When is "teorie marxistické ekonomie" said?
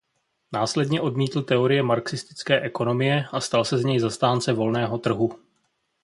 1.41-3.25